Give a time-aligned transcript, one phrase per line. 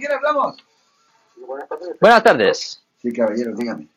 [0.00, 0.56] quién hablamos?
[1.36, 2.00] buenas tardes.
[2.00, 2.82] Buenas tardes.
[3.00, 3.88] Sí, caballero, dígame.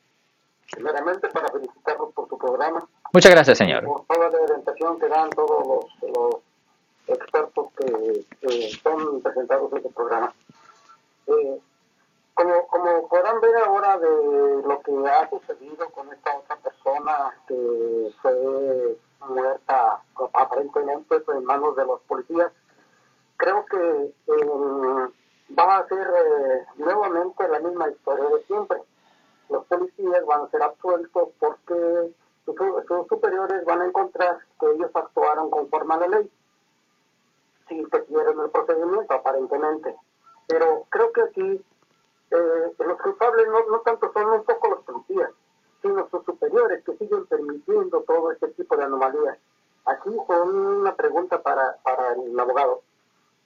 [0.71, 2.87] Primeramente, para felicitarlos por su programa.
[3.11, 3.85] Muchas gracias, señor.
[3.85, 6.35] Por toda la orientación que dan todos los, los
[7.07, 10.33] expertos que, que son presentados en este programa.
[11.27, 11.59] Eh,
[12.33, 18.11] como, como podrán ver ahora de lo que ha sucedido con esta otra persona que
[18.21, 18.97] fue
[19.29, 20.01] muerta
[20.33, 22.51] aparentemente en manos de los policías,
[23.37, 25.09] creo que eh,
[25.51, 28.81] va a ser eh, nuevamente la misma historia de siempre.
[29.49, 32.13] Los policías van a ser absueltos porque
[32.45, 32.55] sus,
[33.07, 36.31] superiores van a encontrar que ellos actuaron conforme a la ley.
[37.67, 39.95] Si se quieren el procedimiento, aparentemente.
[40.47, 41.65] Pero creo que aquí
[42.31, 45.29] eh, los culpables no, tanto son un poco los policías,
[45.81, 49.37] sino sus superiores que siguen permitiendo todo este tipo de anomalías.
[49.85, 52.81] Aquí con una pregunta para, para el abogado.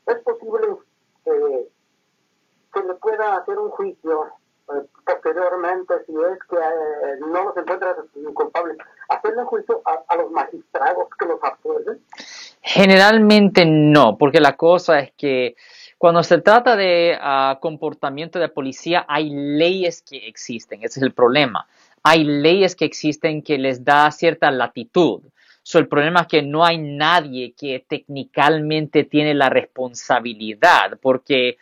[0.06, 0.57] ¿Es posible
[3.18, 4.26] pueda hacer un juicio
[4.70, 7.96] eh, posteriormente si es que eh, no los encuentra
[8.34, 8.78] culpables?
[9.10, 12.00] ¿Hacerle juicio a, a los magistrados que los absuelven?
[12.62, 15.56] Generalmente no, porque la cosa es que
[15.98, 21.14] cuando se trata de uh, comportamiento de policía, hay leyes que existen, ese es el
[21.14, 21.68] problema.
[22.04, 25.24] Hay leyes que existen que les da cierta latitud.
[25.64, 31.58] So, el problema es que no hay nadie que técnicamente tiene la responsabilidad, porque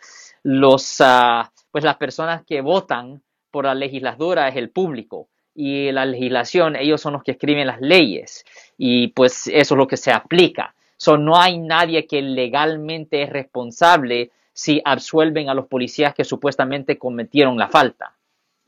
[0.46, 6.06] los, uh, pues las personas que votan por la legislatura es el público y la
[6.06, 8.44] legislación, ellos son los que escriben las leyes
[8.78, 10.76] y pues eso es lo que se aplica.
[10.96, 16.96] So, no hay nadie que legalmente es responsable si absuelven a los policías que supuestamente
[16.96, 18.16] cometieron la falta.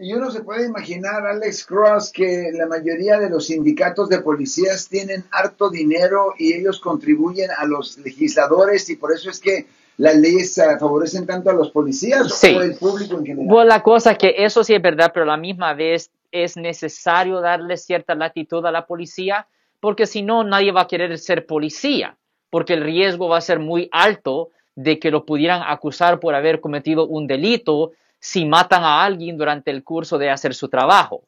[0.01, 4.89] Y uno se puede imaginar, Alex Cross, que la mayoría de los sindicatos de policías
[4.89, 9.67] tienen harto dinero y ellos contribuyen a los legisladores y por eso es que
[9.99, 12.55] las leyes uh, favorecen tanto a los policías sí.
[12.55, 13.49] o el público en general.
[13.49, 16.57] Bueno, la cosa es que eso sí es verdad, pero a la misma vez es
[16.57, 19.47] necesario darle cierta latitud a la policía
[19.81, 22.17] porque si no, nadie va a querer ser policía,
[22.51, 26.61] porque el riesgo va a ser muy alto de que lo pudieran acusar por haber
[26.61, 31.23] cometido un delito si matan a alguien durante el curso de hacer su trabajo.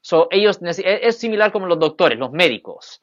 [0.00, 3.02] So, ellos, es similar como los doctores, los médicos.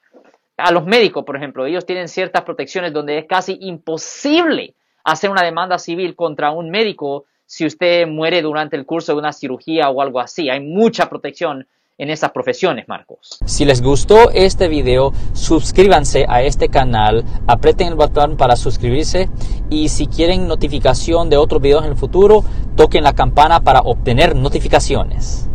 [0.57, 4.75] A los médicos, por ejemplo, ellos tienen ciertas protecciones donde es casi imposible
[5.05, 9.31] hacer una demanda civil contra un médico si usted muere durante el curso de una
[9.31, 10.49] cirugía o algo así.
[10.49, 11.67] Hay mucha protección
[11.97, 13.37] en esas profesiones, Marcos.
[13.45, 19.29] Si les gustó este video, suscríbanse a este canal, aprieten el botón para suscribirse
[19.69, 22.43] y si quieren notificación de otros videos en el futuro,
[22.75, 25.49] toquen la campana para obtener notificaciones.